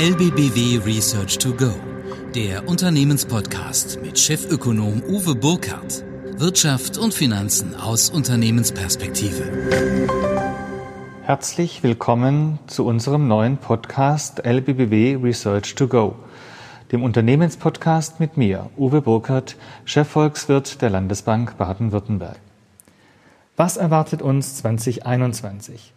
[0.00, 1.72] LBBW Research to Go,
[2.32, 6.04] der Unternehmenspodcast mit Chefökonom Uwe Burkhardt.
[6.36, 9.42] Wirtschaft und Finanzen aus Unternehmensperspektive.
[11.24, 16.14] Herzlich willkommen zu unserem neuen Podcast LBBW Research to Go,
[16.92, 22.38] dem Unternehmenspodcast mit mir, Uwe Burkhardt, Chefvolkswirt der Landesbank Baden-Württemberg.
[23.56, 25.92] Was erwartet uns 2021?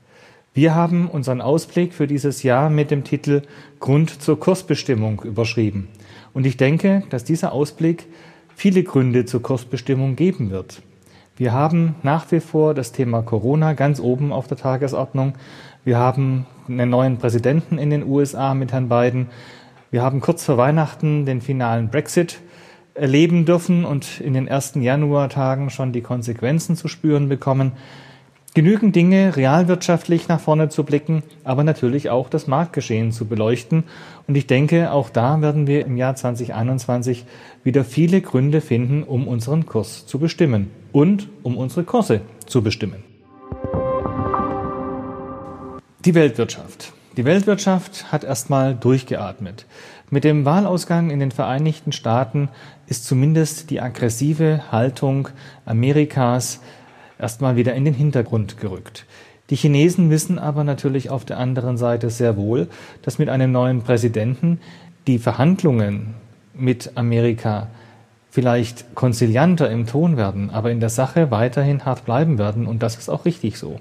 [0.53, 3.43] Wir haben unseren Ausblick für dieses Jahr mit dem Titel
[3.79, 5.87] Grund zur Kursbestimmung überschrieben.
[6.33, 8.07] Und ich denke, dass dieser Ausblick
[8.53, 10.81] viele Gründe zur Kursbestimmung geben wird.
[11.37, 15.35] Wir haben nach wie vor das Thema Corona ganz oben auf der Tagesordnung.
[15.85, 19.27] Wir haben einen neuen Präsidenten in den USA mit Herrn Biden.
[19.89, 22.39] Wir haben kurz vor Weihnachten den finalen Brexit
[22.93, 27.71] erleben dürfen und in den ersten Januartagen schon die Konsequenzen zu spüren bekommen
[28.53, 33.83] genügend Dinge realwirtschaftlich nach vorne zu blicken, aber natürlich auch das Marktgeschehen zu beleuchten.
[34.27, 37.25] Und ich denke, auch da werden wir im Jahr 2021
[37.63, 43.03] wieder viele Gründe finden, um unseren Kurs zu bestimmen und um unsere Kurse zu bestimmen.
[46.05, 46.93] Die Weltwirtschaft.
[47.17, 49.65] Die Weltwirtschaft hat erstmal durchgeatmet.
[50.09, 52.49] Mit dem Wahlausgang in den Vereinigten Staaten
[52.87, 55.29] ist zumindest die aggressive Haltung
[55.65, 56.61] Amerikas
[57.21, 59.05] erstmal wieder in den Hintergrund gerückt.
[59.49, 62.67] Die Chinesen wissen aber natürlich auf der anderen Seite sehr wohl,
[63.01, 64.59] dass mit einem neuen Präsidenten
[65.07, 66.13] die Verhandlungen
[66.53, 67.67] mit Amerika
[68.29, 72.95] vielleicht konzilianter im Ton werden, aber in der Sache weiterhin hart bleiben werden und das
[72.95, 73.79] ist auch richtig so.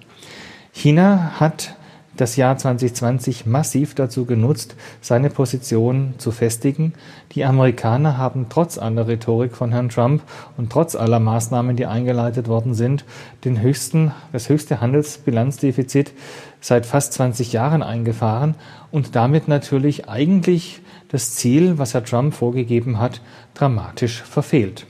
[0.72, 1.76] China hat
[2.16, 6.92] das Jahr 2020 massiv dazu genutzt, seine Position zu festigen.
[7.32, 10.22] Die Amerikaner haben trotz aller Rhetorik von Herrn Trump
[10.56, 13.04] und trotz aller Maßnahmen, die eingeleitet worden sind,
[13.44, 16.12] den höchsten, das höchste Handelsbilanzdefizit
[16.60, 18.54] seit fast 20 Jahren eingefahren
[18.90, 23.20] und damit natürlich eigentlich das Ziel, was Herr Trump vorgegeben hat,
[23.54, 24.86] dramatisch verfehlt.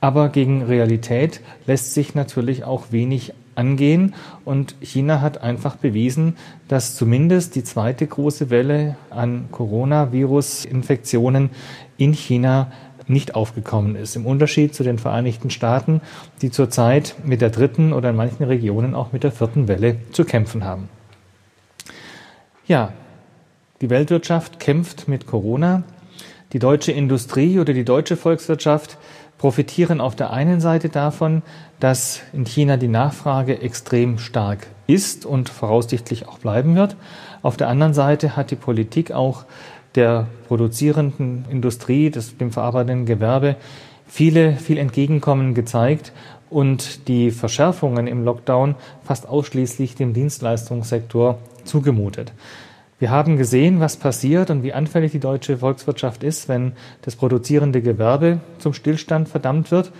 [0.00, 4.14] Aber gegen Realität lässt sich natürlich auch wenig angehen.
[4.44, 6.36] Und China hat einfach bewiesen,
[6.68, 11.50] dass zumindest die zweite große Welle an Coronavirus-Infektionen
[11.96, 12.70] in China
[13.06, 14.16] nicht aufgekommen ist.
[14.16, 16.00] Im Unterschied zu den Vereinigten Staaten,
[16.42, 20.24] die zurzeit mit der dritten oder in manchen Regionen auch mit der vierten Welle zu
[20.24, 20.88] kämpfen haben.
[22.66, 22.92] Ja,
[23.80, 25.82] die Weltwirtschaft kämpft mit Corona.
[26.54, 28.96] Die deutsche Industrie oder die deutsche Volkswirtschaft
[29.38, 31.42] profitieren auf der einen Seite davon,
[31.80, 36.94] dass in China die Nachfrage extrem stark ist und voraussichtlich auch bleiben wird.
[37.42, 39.46] Auf der anderen Seite hat die Politik auch
[39.96, 43.56] der produzierenden Industrie, des, dem verarbeitenden Gewerbe,
[44.06, 46.12] viele, viel Entgegenkommen gezeigt
[46.50, 52.32] und die Verschärfungen im Lockdown fast ausschließlich dem Dienstleistungssektor zugemutet.
[53.04, 56.72] Wir haben gesehen, was passiert und wie anfällig die deutsche Volkswirtschaft ist, wenn
[57.02, 59.92] das produzierende Gewerbe zum Stillstand verdammt wird.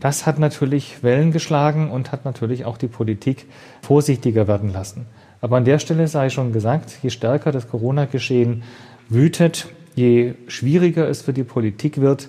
[0.00, 3.46] Das hat natürlich Wellen geschlagen und hat natürlich auch die Politik
[3.80, 5.06] vorsichtiger werden lassen.
[5.40, 8.64] Aber an der Stelle sei schon gesagt, je stärker das Corona-Geschehen
[9.08, 12.28] wütet, je schwieriger es für die Politik wird,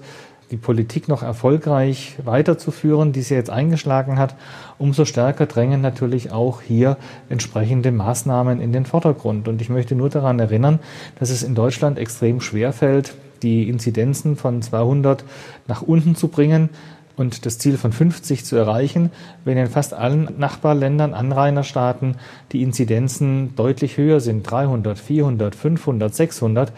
[0.51, 4.35] die Politik noch erfolgreich weiterzuführen, die sie jetzt eingeschlagen hat,
[4.77, 6.97] umso stärker drängen natürlich auch hier
[7.29, 9.47] entsprechende Maßnahmen in den Vordergrund.
[9.47, 10.79] Und ich möchte nur daran erinnern,
[11.19, 15.25] dass es in Deutschland extrem schwer fällt, die Inzidenzen von 200
[15.67, 16.69] nach unten zu bringen
[17.15, 19.11] und das Ziel von 50 zu erreichen,
[19.45, 22.15] wenn in fast allen Nachbarländern, Anrainerstaaten
[22.51, 26.73] die Inzidenzen deutlich höher sind, 300, 400, 500, 600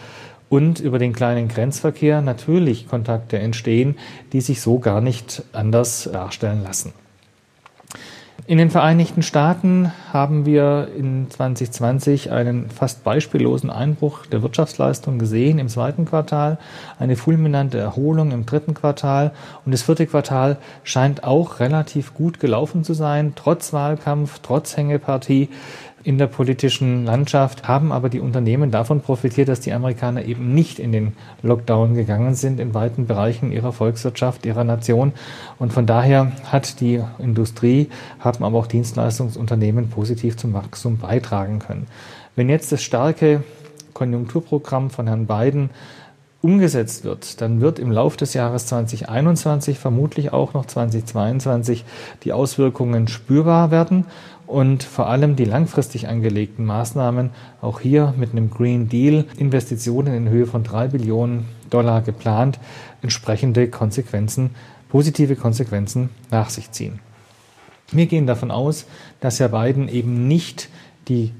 [0.49, 3.97] und über den kleinen Grenzverkehr natürlich Kontakte entstehen,
[4.33, 6.93] die sich so gar nicht anders darstellen lassen.
[8.47, 15.57] In den Vereinigten Staaten haben wir in 2020 einen fast beispiellosen Einbruch der Wirtschaftsleistung gesehen
[15.57, 16.59] im zweiten Quartal,
[16.99, 19.31] eine fulminante Erholung im dritten Quartal
[19.65, 25.49] und das vierte Quartal scheint auch relativ gut gelaufen zu sein, trotz Wahlkampf, trotz Hängepartie
[26.05, 30.77] in der politischen Landschaft haben aber die Unternehmen davon profitiert, dass die Amerikaner eben nicht
[30.77, 35.13] in den Lockdown gegangen sind in weiten Bereichen ihrer Volkswirtschaft, ihrer Nation.
[35.57, 37.89] Und von daher hat die Industrie,
[38.19, 41.87] haben aber auch Dienstleistungsunternehmen positiv zum Wachstum beitragen können.
[42.35, 43.43] Wenn jetzt das starke
[43.93, 45.71] Konjunkturprogramm von Herrn Biden
[46.41, 51.85] umgesetzt wird, dann wird im Laufe des Jahres 2021, vermutlich auch noch 2022,
[52.23, 54.05] die Auswirkungen spürbar werden
[54.47, 60.29] und vor allem die langfristig angelegten Maßnahmen, auch hier mit einem Green Deal, Investitionen in
[60.29, 62.59] Höhe von drei Billionen Dollar geplant,
[63.01, 64.51] entsprechende Konsequenzen,
[64.89, 66.99] positive Konsequenzen nach sich ziehen.
[67.91, 68.85] Wir gehen davon aus,
[69.19, 70.69] dass Herr Biden eben nicht
[71.07, 71.31] die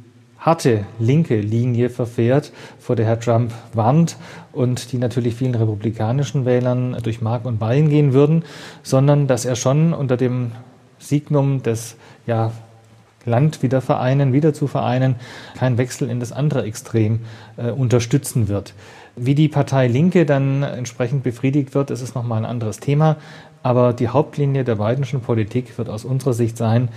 [0.45, 4.15] harte linke Linie verfährt, vor der Herr Trump warnt
[4.51, 8.43] und die natürlich vielen republikanischen Wählern durch Mark und Bein gehen würden,
[8.83, 10.51] sondern dass er schon unter dem
[10.99, 11.95] Signum des
[12.27, 12.51] ja,
[13.25, 15.15] Land wieder vereinen, wieder zu vereinen,
[15.57, 17.21] kein Wechsel in das andere Extrem
[17.57, 18.75] äh, unterstützen wird.
[19.15, 23.17] Wie die Partei Linke dann entsprechend befriedigt wird, ist es nochmal ein anderes Thema.
[23.63, 26.89] Aber die Hauptlinie der Bidenschen Politik wird aus unserer Sicht sein,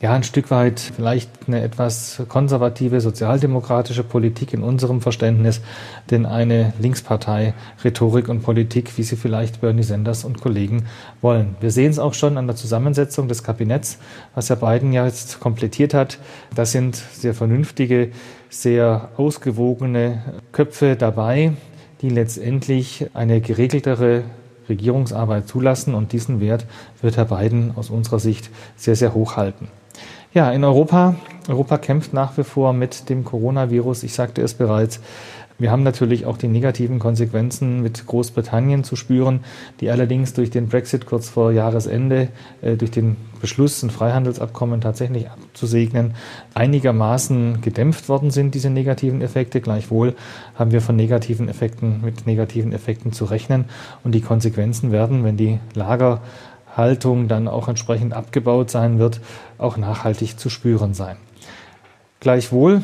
[0.00, 5.60] ja, ein Stück weit vielleicht eine etwas konservative sozialdemokratische Politik in unserem Verständnis,
[6.10, 10.84] denn eine Linkspartei Rhetorik und Politik, wie sie vielleicht Bernie Sanders und Kollegen
[11.20, 11.56] wollen.
[11.60, 13.98] Wir sehen es auch schon an der Zusammensetzung des Kabinetts,
[14.36, 16.18] was Herr Biden ja jetzt komplettiert hat.
[16.54, 18.12] Das sind sehr vernünftige,
[18.50, 20.22] sehr ausgewogene
[20.52, 21.54] Köpfe dabei,
[22.02, 24.22] die letztendlich eine geregeltere
[24.68, 26.66] Regierungsarbeit zulassen und diesen Wert
[27.02, 29.68] wird Herr Biden aus unserer Sicht sehr, sehr hoch halten.
[30.34, 31.14] Ja, in Europa,
[31.48, 34.02] Europa kämpft nach wie vor mit dem Coronavirus.
[34.02, 35.00] Ich sagte es bereits.
[35.58, 39.40] Wir haben natürlich auch die negativen Konsequenzen mit Großbritannien zu spüren,
[39.80, 42.28] die allerdings durch den Brexit kurz vor Jahresende,
[42.60, 46.14] äh, durch den Beschluss, ein Freihandelsabkommen tatsächlich abzusegnen,
[46.52, 49.62] einigermaßen gedämpft worden sind, diese negativen Effekte.
[49.62, 50.14] Gleichwohl
[50.56, 53.64] haben wir von negativen Effekten, mit negativen Effekten zu rechnen.
[54.04, 56.20] Und die Konsequenzen werden, wenn die Lager
[56.78, 59.20] Haltung dann auch entsprechend abgebaut sein wird,
[59.58, 61.16] auch nachhaltig zu spüren sein.
[62.20, 62.82] Gleichwohl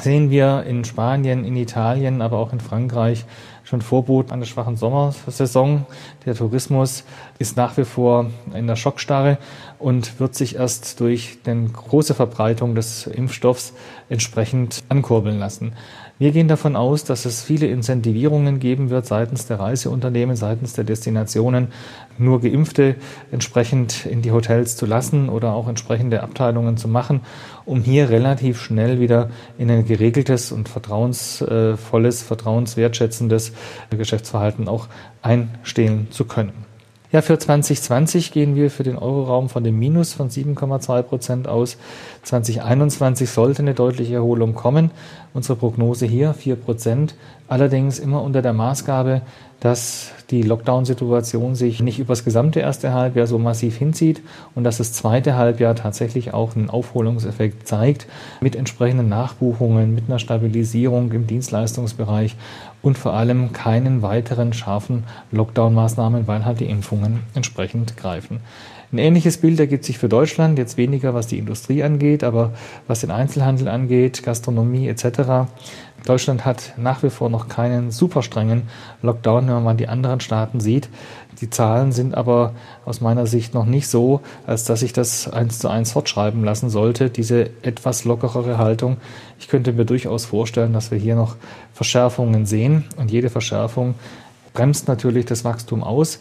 [0.00, 3.24] sehen wir in Spanien, in Italien, aber auch in Frankreich
[3.64, 5.86] schon Vorboten einer schwachen Sommersaison.
[6.24, 7.04] Der Tourismus
[7.38, 9.38] ist nach wie vor in der Schockstarre
[9.78, 13.72] und wird sich erst durch die große Verbreitung des Impfstoffs
[14.08, 15.72] entsprechend ankurbeln lassen.
[16.18, 20.84] Wir gehen davon aus, dass es viele Incentivierungen geben wird seitens der Reiseunternehmen, seitens der
[20.84, 21.68] Destinationen,
[22.16, 22.94] nur Geimpfte
[23.30, 27.20] entsprechend in die Hotels zu lassen oder auch entsprechende Abteilungen zu machen,
[27.66, 29.28] um hier relativ schnell wieder
[29.58, 33.52] in ein geregeltes und vertrauensvolles, vertrauenswertschätzendes
[33.90, 34.88] Geschäftsverhalten auch
[35.20, 36.75] einstehen zu können.
[37.16, 41.78] Ja, für 2020 gehen wir für den Euroraum von dem Minus von 7,2 Prozent aus.
[42.24, 44.90] 2021 sollte eine deutliche Erholung kommen.
[45.32, 47.14] Unsere Prognose hier 4 Prozent.
[47.48, 49.22] Allerdings immer unter der Maßgabe,
[49.60, 54.20] dass die Lockdown-Situation sich nicht übers gesamte erste Halbjahr so massiv hinzieht
[54.54, 58.06] und dass das zweite Halbjahr tatsächlich auch einen Aufholungseffekt zeigt
[58.42, 62.36] mit entsprechenden Nachbuchungen, mit einer Stabilisierung im Dienstleistungsbereich
[62.86, 65.02] und vor allem keinen weiteren scharfen
[65.32, 68.38] Lockdown-Maßnahmen, weil halt die Impfungen entsprechend greifen.
[68.92, 72.52] Ein ähnliches Bild ergibt sich für Deutschland, jetzt weniger was die Industrie angeht, aber
[72.86, 75.48] was den Einzelhandel angeht, Gastronomie etc.
[76.04, 78.68] Deutschland hat nach wie vor noch keinen super strengen
[79.02, 80.88] Lockdown, wenn man die anderen Staaten sieht.
[81.40, 82.54] Die Zahlen sind aber
[82.84, 86.70] aus meiner Sicht noch nicht so, als dass ich das eins zu eins fortschreiben lassen
[86.70, 88.98] sollte, diese etwas lockerere Haltung.
[89.40, 91.34] Ich könnte mir durchaus vorstellen, dass wir hier noch
[91.74, 93.96] Verschärfungen sehen und jede Verschärfung
[94.56, 96.18] bremst natürlich das Wachstum aus.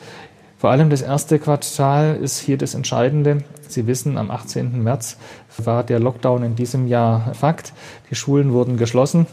[0.57, 3.43] Vor allem das erste Quartal ist hier das Entscheidende.
[3.67, 4.81] Sie wissen, am 18.
[4.81, 5.17] März
[5.57, 7.73] war der Lockdown in diesem Jahr Fakt.
[8.09, 9.27] Die Schulen wurden geschlossen.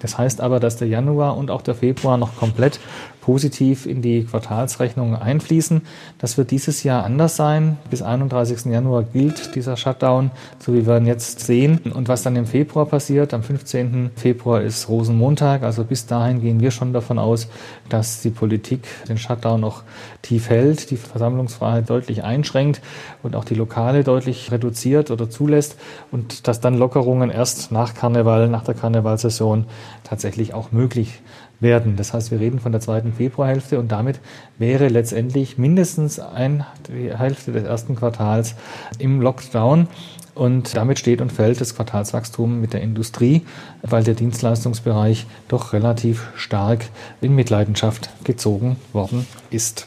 [0.00, 2.80] Das heißt aber, dass der Januar und auch der Februar noch komplett
[3.22, 5.82] positiv in die Quartalsrechnungen einfließen.
[6.18, 7.78] Das wird dieses Jahr anders sein.
[7.88, 8.66] Bis 31.
[8.66, 11.78] Januar gilt dieser Shutdown, so wie wir ihn jetzt sehen.
[11.94, 14.10] Und was dann im Februar passiert, am 15.
[14.16, 15.62] Februar ist Rosenmontag.
[15.62, 17.48] Also bis dahin gehen wir schon davon aus,
[17.88, 19.84] dass die Politik den Shutdown noch
[20.22, 22.82] tief hält, die Versammlungsfreiheit deutlich einschränkt
[23.22, 25.76] und auch die Lokale deutlich reduziert oder zulässt
[26.10, 29.66] und dass dann Lockerungen erst nach Karneval, nach der Karnevalsaison
[30.02, 31.20] tatsächlich auch möglich
[31.62, 31.96] werden.
[31.96, 34.20] Das heißt, wir reden von der zweiten Februarhälfte und damit
[34.58, 38.54] wäre letztendlich mindestens ein, die Hälfte des ersten Quartals
[38.98, 39.88] im Lockdown.
[40.34, 43.42] Und damit steht und fällt das Quartalswachstum mit der Industrie,
[43.82, 46.86] weil der Dienstleistungsbereich doch relativ stark
[47.20, 49.86] in Mitleidenschaft gezogen worden ist.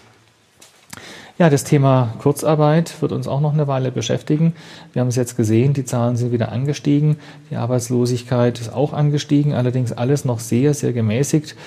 [1.37, 4.53] Ja, das Thema Kurzarbeit wird uns auch noch eine Weile beschäftigen.
[4.93, 7.17] Wir haben es jetzt gesehen, die Zahlen sind wieder angestiegen.
[7.51, 11.57] Die Arbeitslosigkeit ist auch angestiegen, allerdings alles noch sehr, sehr gemäßigt.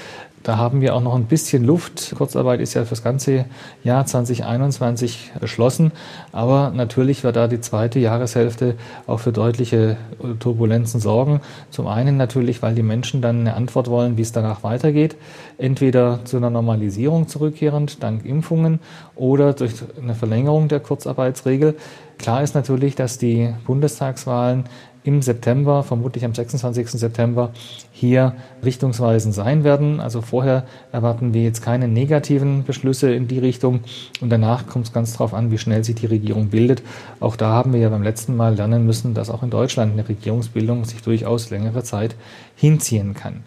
[0.43, 2.15] Da haben wir auch noch ein bisschen Luft.
[2.17, 3.45] Kurzarbeit ist ja für das ganze
[3.85, 5.93] Jahr 2021 beschlossen.
[6.33, 8.77] Aber natürlich wird da die zweite Jahreshälfte
[9.07, 9.97] auch für deutliche
[10.39, 11.41] Turbulenzen sorgen.
[11.71, 15.17] Zum einen natürlich, weil die Menschen dann eine Antwort wollen, wie es danach weitergeht.
[15.59, 18.81] Entweder zu einer Normalisierung zurückkehrend, dank Impfungen,
[19.17, 21.75] oder durch eine Verlängerung der Kurzarbeitsregel.
[22.19, 24.65] Klar ist natürlich, dass die Bundestagswahlen
[25.09, 26.91] im September, vermutlich am 26.
[26.91, 27.51] September,
[27.93, 30.01] hier richtungsweisend sein werden.
[30.01, 33.81] Also vorher erwarten wir jetzt keine negativen Beschlüsse in die Richtung
[34.21, 36.83] und danach kommt es ganz darauf an, wie schnell sich die Regierung bildet.
[37.21, 40.07] Auch da haben wir ja beim letzten Mal lernen müssen, dass auch in Deutschland eine
[40.07, 42.15] Regierungsbildung sich durchaus längere Zeit
[42.55, 43.45] hinziehen kann.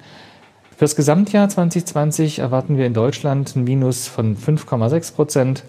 [0.72, 5.64] Für das Gesamtjahr 2020 erwarten wir in Deutschland ein Minus von 5,6 Prozent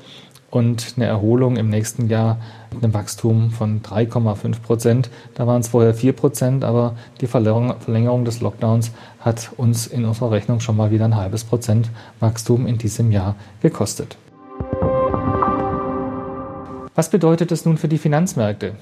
[0.53, 2.37] und eine Erholung im nächsten Jahr
[2.71, 5.11] mit einem Wachstum von 3,5 Prozent.
[5.35, 10.31] Da waren es vorher 4 Prozent, aber die Verlängerung des Lockdowns hat uns in unserer
[10.31, 11.91] Rechnung schon mal wieder ein halbes Prozent
[12.21, 14.19] Wachstum in diesem Jahr gekostet.
[16.95, 18.75] Was bedeutet das nun für die Finanzmärkte?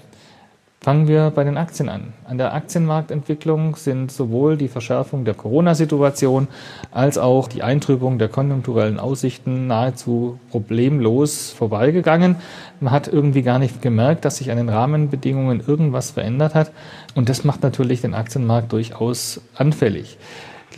[0.83, 2.15] Fangen wir bei den Aktien an.
[2.25, 6.49] An der Aktienmarktentwicklung sind sowohl die Verschärfung der Corona-Situation
[6.91, 12.37] als auch die Eintrübung der konjunkturellen Aussichten nahezu problemlos vorbeigegangen.
[12.81, 16.73] Man hat irgendwie gar nicht gemerkt, dass sich an den Rahmenbedingungen irgendwas verändert hat.
[17.15, 20.17] Und das macht natürlich den Aktienmarkt durchaus anfällig.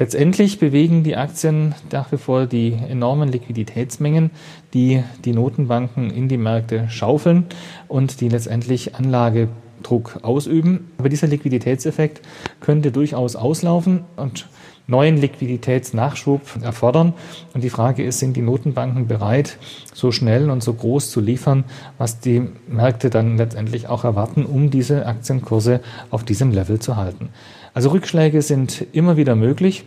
[0.00, 4.32] Letztendlich bewegen die Aktien nach wie vor die enormen Liquiditätsmengen,
[4.74, 7.44] die die Notenbanken in die Märkte schaufeln
[7.86, 9.48] und die letztendlich Anlage
[9.82, 10.90] Druck ausüben.
[10.98, 12.22] Aber dieser Liquiditätseffekt
[12.60, 14.48] könnte durchaus auslaufen und
[14.86, 17.14] neuen Liquiditätsnachschub erfordern.
[17.54, 19.58] Und die Frage ist, sind die Notenbanken bereit,
[19.94, 21.64] so schnell und so groß zu liefern,
[21.98, 27.28] was die Märkte dann letztendlich auch erwarten, um diese Aktienkurse auf diesem Level zu halten.
[27.74, 29.84] Also Rückschläge sind immer wieder möglich.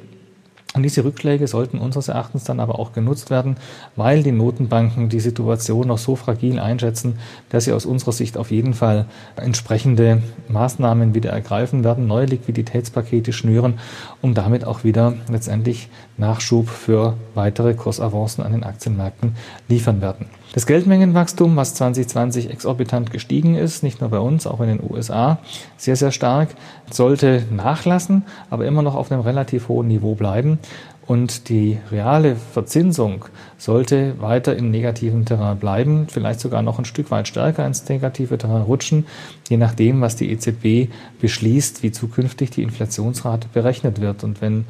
[0.75, 3.55] Und diese Rückschläge sollten unseres Erachtens dann aber auch genutzt werden,
[3.95, 7.17] weil die Notenbanken die Situation noch so fragil einschätzen,
[7.49, 9.05] dass sie aus unserer Sicht auf jeden Fall
[9.37, 13.79] entsprechende Maßnahmen wieder ergreifen werden, neue Liquiditätspakete schnüren,
[14.21, 19.35] um damit auch wieder letztendlich Nachschub für weitere Kursavancen an den Aktienmärkten
[19.67, 20.27] liefern werden.
[20.53, 25.39] Das Geldmengenwachstum, was 2020 exorbitant gestiegen ist, nicht nur bei uns, auch in den USA,
[25.75, 26.49] sehr, sehr stark,
[26.89, 30.59] sollte nachlassen, aber immer noch auf einem relativ hohen Niveau bleiben.
[31.07, 33.25] Und die reale Verzinsung
[33.59, 38.37] sollte weiter im negativen Terrain bleiben, vielleicht sogar noch ein Stück weit stärker ins negative
[38.39, 39.05] Terrain rutschen,
[39.47, 40.91] je nachdem, was die EZB
[41.21, 44.23] beschließt, wie zukünftig die Inflationsrate berechnet wird.
[44.23, 44.65] Und wenn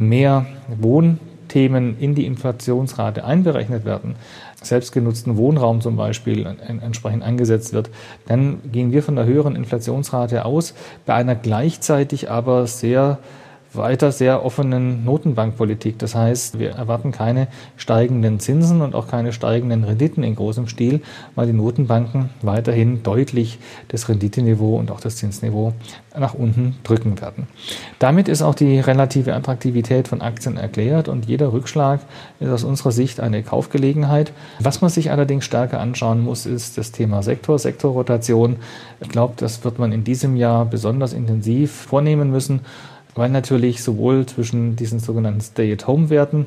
[0.00, 0.46] mehr
[0.80, 4.16] Wohnthemen in die Inflationsrate einberechnet werden,
[4.62, 7.90] selbstgenutzten Wohnraum zum Beispiel entsprechend eingesetzt wird,
[8.26, 10.74] dann gehen wir von der höheren Inflationsrate aus,
[11.06, 13.18] bei einer gleichzeitig aber sehr
[13.72, 15.98] weiter sehr offenen Notenbankpolitik.
[15.98, 21.00] Das heißt, wir erwarten keine steigenden Zinsen und auch keine steigenden Renditen in großem Stil,
[21.34, 23.58] weil die Notenbanken weiterhin deutlich
[23.88, 25.72] das Renditeniveau und auch das Zinsniveau
[26.18, 27.46] nach unten drücken werden.
[27.98, 32.00] Damit ist auch die relative Attraktivität von Aktien erklärt und jeder Rückschlag
[32.40, 34.32] ist aus unserer Sicht eine Kaufgelegenheit.
[34.58, 38.56] Was man sich allerdings stärker anschauen muss, ist das Thema Sektor, Sektorrotation.
[39.00, 42.60] Ich glaube, das wird man in diesem Jahr besonders intensiv vornehmen müssen
[43.20, 46.46] weil natürlich sowohl zwischen diesen sogenannten Stay-at-Home-Werten,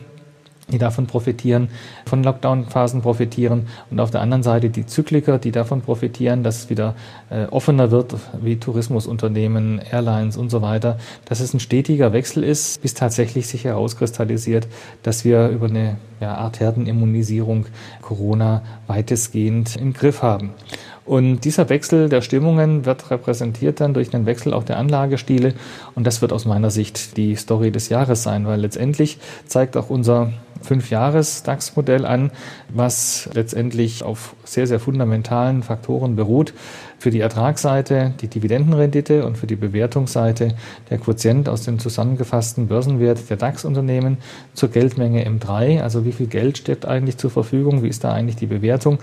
[0.70, 1.70] die davon profitieren,
[2.04, 6.70] von Lockdown-Phasen profitieren und auf der anderen Seite die Zykliker, die davon profitieren, dass es
[6.72, 6.96] wieder
[7.30, 12.82] äh, offener wird, wie Tourismusunternehmen, Airlines und so weiter, dass es ein stetiger Wechsel ist,
[12.82, 14.68] bis tatsächlich sich herauskristallisiert,
[15.04, 17.68] dass wir über eine ja, Art Herdenimmunisierung
[18.02, 20.56] Corona weitestgehend im Griff haben.
[21.06, 25.54] Und dieser Wechsel der Stimmungen wird repräsentiert dann durch den Wechsel auch der Anlagestile.
[25.96, 29.90] Und das wird aus meiner Sicht die Story des Jahres sein, weil letztendlich zeigt auch
[29.90, 30.32] unser
[30.64, 32.32] Fünf-Jahres-DAX-Modell an,
[32.70, 36.54] was letztendlich auf sehr, sehr fundamentalen Faktoren beruht.
[37.00, 40.56] Für die Ertragsseite die Dividendenrendite und für die Bewertungsseite
[40.90, 44.20] der Quotient aus dem zusammengefassten Börsenwert der DAX-Unternehmen
[44.54, 45.82] zur Geldmenge M3.
[45.82, 47.84] Also wie viel Geld steht eigentlich zur Verfügung?
[47.84, 49.00] Wie ist da eigentlich die Bewertung?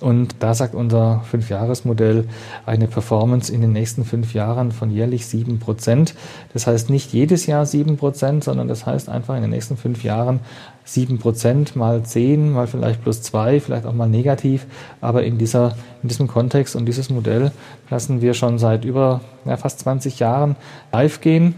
[0.00, 2.28] Und da sagt unser Fünfjahresmodell
[2.66, 6.14] eine Performance in den nächsten fünf Jahren von jährlich sieben Prozent.
[6.52, 10.04] Das heißt nicht jedes Jahr sieben Prozent, sondern das heißt einfach in den nächsten fünf
[10.04, 10.40] Jahren
[10.84, 14.66] sieben Prozent mal zehn, mal vielleicht plus zwei, vielleicht auch mal negativ.
[15.00, 17.50] Aber in dieser, in diesem Kontext und dieses Modell
[17.88, 20.56] lassen wir schon seit über ja, fast 20 Jahren
[20.92, 21.54] live gehen.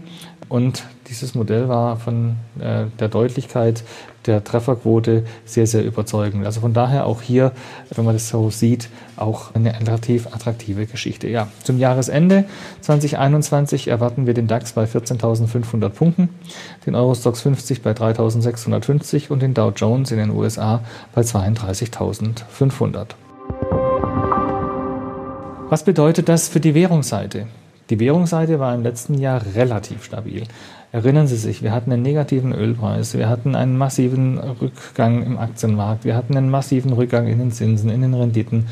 [0.47, 3.83] Und dieses Modell war von äh, der Deutlichkeit
[4.25, 6.45] der Trefferquote sehr, sehr überzeugend.
[6.45, 7.51] Also von daher auch hier,
[7.93, 11.27] wenn man das so sieht, auch eine relativ attraktive Geschichte.
[11.27, 12.45] Ja, zum Jahresende
[12.81, 16.29] 2021 erwarten wir den DAX bei 14.500 Punkten,
[16.85, 20.81] den Eurostox 50 bei 3.650 und den Dow Jones in den USA
[21.13, 23.07] bei 32.500.
[25.69, 27.47] Was bedeutet das für die Währungsseite?
[27.89, 30.43] Die Währungsseite war im letzten Jahr relativ stabil.
[30.91, 36.03] Erinnern Sie sich, wir hatten einen negativen Ölpreis, wir hatten einen massiven Rückgang im Aktienmarkt,
[36.03, 38.67] wir hatten einen massiven Rückgang in den Zinsen, in den Renditen,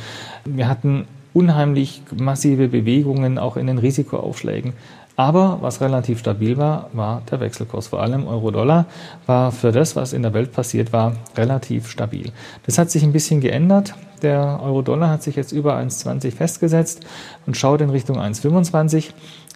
[0.45, 4.73] wir hatten unheimlich massive Bewegungen auch in den Risikoaufschlägen.
[5.17, 7.87] Aber was relativ stabil war, war der Wechselkurs.
[7.87, 8.85] Vor allem Euro-Dollar
[9.25, 12.31] war für das, was in der Welt passiert war, relativ stabil.
[12.67, 13.95] Das hat sich ein bisschen geändert.
[14.21, 17.03] Der Euro-Dollar hat sich jetzt über 1,20 festgesetzt
[17.47, 19.09] und schaut in Richtung 1,25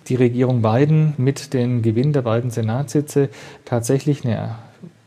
[0.07, 3.29] die Regierung Biden mit dem Gewinn der beiden Senatssitze
[3.63, 4.55] tatsächlich eine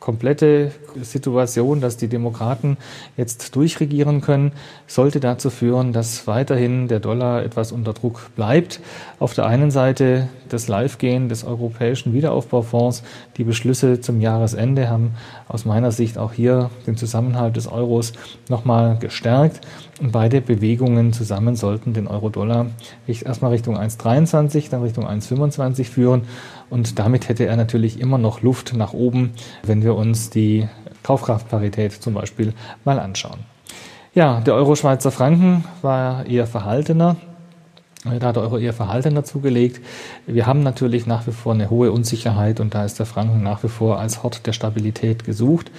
[0.04, 0.70] komplette
[1.00, 2.76] Situation, dass die Demokraten
[3.16, 4.52] jetzt durchregieren können,
[4.86, 8.80] sollte dazu führen, dass weiterhin der Dollar etwas unter Druck bleibt.
[9.18, 13.02] Auf der einen Seite das Live-Gehen des Europäischen Wiederaufbaufonds.
[13.38, 15.14] Die Beschlüsse zum Jahresende haben
[15.48, 18.12] aus meiner Sicht auch hier den Zusammenhalt des Euros
[18.48, 19.60] nochmal gestärkt.
[20.00, 22.66] Und beide Bewegungen zusammen sollten den Euro-Dollar
[23.06, 26.22] erstmal Richtung 1,23, dann Richtung 1,25 führen.
[26.70, 29.32] Und damit hätte er natürlich immer noch Luft nach oben,
[29.62, 30.68] wenn wir uns die
[31.02, 33.40] Kaufkraftparität zum Beispiel mal anschauen.
[34.14, 37.16] Ja, der Euro-Schweizer Franken war eher verhaltener.
[38.04, 39.80] Da hat Euro eher verhaltener zugelegt.
[40.26, 43.62] Wir haben natürlich nach wie vor eine hohe Unsicherheit und da ist der Franken nach
[43.62, 45.70] wie vor als Hort der Stabilität gesucht.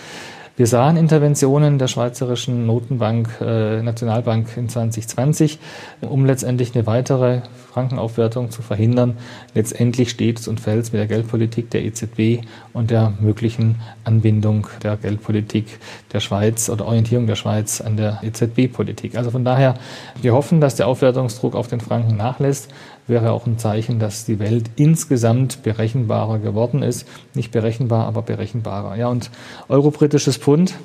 [0.57, 5.59] Wir sahen Interventionen der Schweizerischen Notenbank, äh, Nationalbank in 2020,
[5.99, 7.41] um letztendlich eine weitere
[7.73, 9.17] Frankenaufwertung zu verhindern.
[9.53, 14.67] Letztendlich steht es und fällt es mit der Geldpolitik der EZB und der möglichen Anbindung
[14.81, 15.65] der Geldpolitik
[16.13, 19.17] der Schweiz oder Orientierung der Schweiz an der EZB-Politik.
[19.17, 19.73] Also von daher,
[20.21, 22.71] wir hoffen, dass der Aufwertungsdruck auf den Franken nachlässt
[23.07, 27.07] wäre auch ein Zeichen, dass die Welt insgesamt berechenbarer geworden ist.
[27.33, 28.95] Nicht berechenbar, aber berechenbarer.
[28.95, 29.29] Ja, und
[29.67, 30.75] Euro-britisches Pfund.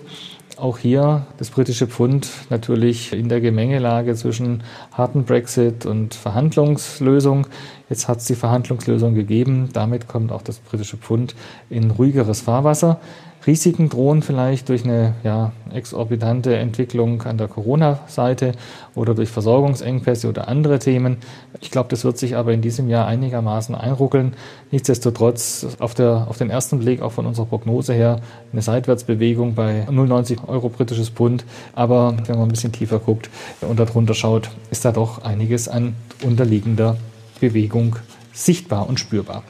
[0.56, 4.62] Auch hier das britische Pfund natürlich in der Gemengelage zwischen
[4.92, 7.46] harten Brexit und Verhandlungslösung.
[7.88, 9.70] Jetzt hat es die Verhandlungslösung gegeben.
[9.72, 11.34] Damit kommt auch das britische Pfund
[11.70, 13.00] in ruhigeres Fahrwasser.
[13.46, 18.52] Risiken drohen vielleicht durch eine ja, exorbitante Entwicklung an der Corona-Seite
[18.94, 21.18] oder durch Versorgungsengpässe oder andere Themen.
[21.60, 24.34] Ich glaube, das wird sich aber in diesem Jahr einigermaßen einruckeln.
[24.70, 28.20] Nichtsdestotrotz auf, der, auf den ersten Blick auch von unserer Prognose her
[28.52, 31.44] eine Seitwärtsbewegung bei 0,90 Euro britisches Pfund.
[31.74, 33.30] Aber wenn man ein bisschen tiefer guckt
[33.62, 36.96] und darunter schaut, ist da doch einiges an unterliegender
[37.40, 37.96] Bewegung
[38.32, 39.42] sichtbar und spürbar.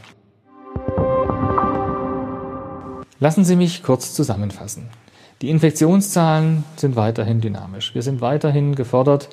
[3.20, 4.88] Lassen Sie mich kurz zusammenfassen.
[5.42, 7.94] Die Infektionszahlen sind weiterhin dynamisch.
[7.94, 9.28] Wir sind weiterhin gefordert,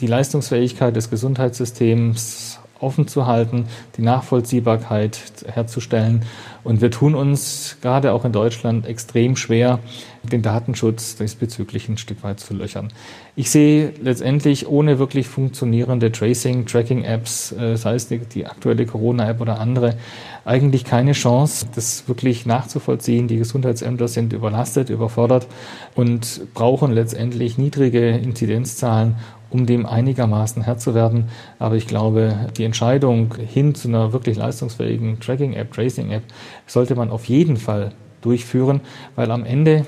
[0.00, 6.24] die Leistungsfähigkeit des Gesundheitssystems offen zu halten, die Nachvollziehbarkeit herzustellen.
[6.64, 9.80] Und wir tun uns gerade auch in Deutschland extrem schwer,
[10.22, 12.88] den Datenschutz diesbezüglich ein Stück weit zu löchern.
[13.36, 19.40] Ich sehe letztendlich ohne wirklich funktionierende Tracing, Tracking-Apps, äh, sei es die, die aktuelle Corona-App
[19.40, 19.96] oder andere,
[20.44, 23.28] eigentlich keine Chance, das wirklich nachzuvollziehen.
[23.28, 25.46] Die Gesundheitsämter sind überlastet, überfordert
[25.94, 29.16] und brauchen letztendlich niedrige Inzidenzzahlen,
[29.50, 31.28] um dem einigermaßen Herr zu werden.
[31.58, 36.22] Aber ich glaube, die Entscheidung hin zu einer wirklich leistungsfähigen Tracking-App, Tracing-App
[36.66, 38.80] sollte man auf jeden Fall durchführen,
[39.16, 39.86] weil am Ende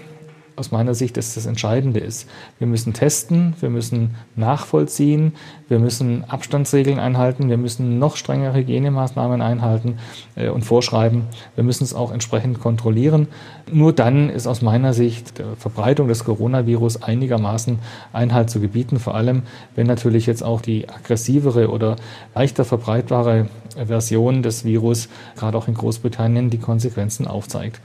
[0.56, 2.28] aus meiner Sicht das das Entscheidende ist.
[2.58, 5.32] Wir müssen testen, wir müssen nachvollziehen,
[5.68, 9.98] wir müssen Abstandsregeln einhalten, wir müssen noch strengere Hygienemaßnahmen einhalten
[10.36, 11.24] äh, und vorschreiben.
[11.54, 13.28] Wir müssen es auch entsprechend kontrollieren.
[13.72, 17.78] Nur dann ist aus meiner Sicht der Verbreitung des Coronavirus einigermaßen
[18.12, 19.42] Einhalt zu gebieten, vor allem
[19.74, 21.96] wenn natürlich jetzt auch die aggressivere oder
[22.34, 23.46] leichter verbreitbare
[23.86, 27.80] Version des Virus gerade auch in Großbritannien die Konsequenzen aufzeigt.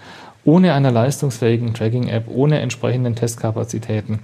[0.48, 4.20] Ohne eine leistungsfähigen Tracking-App, ohne entsprechenden Testkapazitäten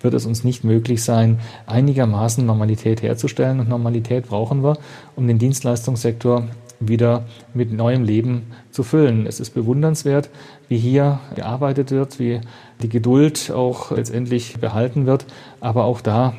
[0.00, 3.58] wird es uns nicht möglich sein, einigermaßen Normalität herzustellen.
[3.58, 4.78] Und Normalität brauchen wir,
[5.16, 6.46] um den Dienstleistungssektor
[6.78, 9.26] wieder mit neuem Leben zu füllen.
[9.26, 10.30] Es ist bewundernswert,
[10.68, 12.40] wie hier gearbeitet wird, wie
[12.80, 15.26] die Geduld auch letztendlich behalten wird.
[15.60, 16.34] Aber auch da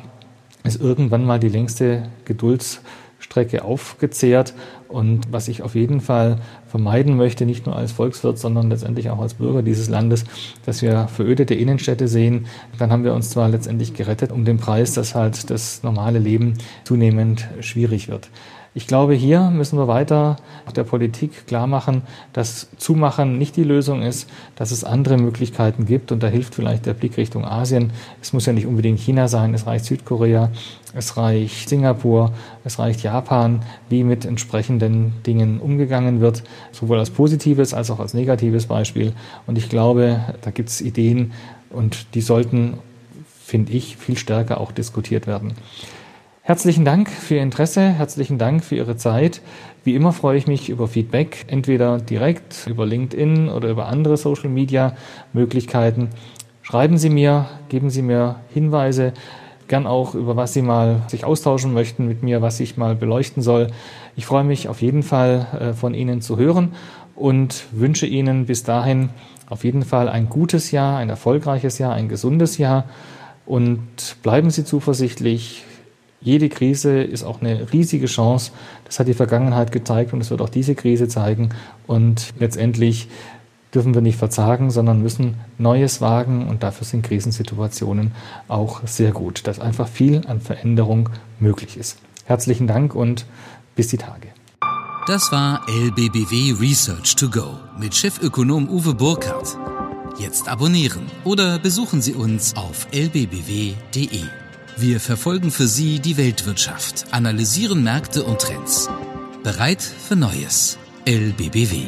[0.64, 2.80] ist irgendwann mal die längste Gedulds
[3.18, 4.54] Strecke aufgezehrt.
[4.88, 9.20] Und was ich auf jeden Fall vermeiden möchte, nicht nur als Volkswirt, sondern letztendlich auch
[9.20, 10.24] als Bürger dieses Landes,
[10.64, 12.46] dass wir verödete Innenstädte sehen,
[12.78, 16.54] dann haben wir uns zwar letztendlich gerettet um den Preis, dass halt das normale Leben
[16.84, 18.28] zunehmend schwierig wird.
[18.76, 20.36] Ich glaube, hier müssen wir weiter
[20.76, 22.02] der Politik klar machen,
[22.34, 26.84] dass Zumachen nicht die Lösung ist, dass es andere Möglichkeiten gibt und da hilft vielleicht
[26.84, 27.90] der Blick Richtung Asien.
[28.20, 30.50] Es muss ja nicht unbedingt China sein, es reicht Südkorea,
[30.92, 32.32] es reicht Singapur,
[32.64, 38.12] es reicht Japan, wie mit entsprechenden Dingen umgegangen wird, sowohl als positives als auch als
[38.12, 39.14] negatives Beispiel.
[39.46, 41.32] Und ich glaube, da gibt es Ideen
[41.70, 42.74] und die sollten,
[43.42, 45.54] finde ich, viel stärker auch diskutiert werden.
[46.46, 49.40] Herzlichen Dank für Ihr Interesse, herzlichen Dank für Ihre Zeit.
[49.82, 56.10] Wie immer freue ich mich über Feedback, entweder direkt über LinkedIn oder über andere Social-Media-Möglichkeiten.
[56.62, 59.12] Schreiben Sie mir, geben Sie mir Hinweise,
[59.66, 63.42] gern auch über was Sie mal sich austauschen möchten mit mir, was ich mal beleuchten
[63.42, 63.66] soll.
[64.14, 66.76] Ich freue mich auf jeden Fall äh, von Ihnen zu hören
[67.16, 69.08] und wünsche Ihnen bis dahin
[69.48, 72.84] auf jeden Fall ein gutes Jahr, ein erfolgreiches Jahr, ein gesundes Jahr
[73.46, 73.82] und
[74.22, 75.64] bleiben Sie zuversichtlich.
[76.26, 78.50] Jede Krise ist auch eine riesige Chance.
[78.84, 81.50] Das hat die Vergangenheit gezeigt und es wird auch diese Krise zeigen.
[81.86, 83.06] Und letztendlich
[83.72, 88.10] dürfen wir nicht verzagen, sondern müssen Neues wagen und dafür sind Krisensituationen
[88.48, 91.98] auch sehr gut, dass einfach viel an Veränderung möglich ist.
[92.24, 93.24] Herzlichen Dank und
[93.76, 94.26] bis die Tage.
[95.06, 99.56] Das war LBBW Research to Go mit Chefökonom Uwe Burkhardt.
[100.18, 104.24] Jetzt abonnieren oder besuchen Sie uns auf lbbw.de.
[104.78, 108.90] Wir verfolgen für Sie die Weltwirtschaft, analysieren Märkte und Trends.
[109.42, 110.76] Bereit für Neues.
[111.06, 111.84] LBBW.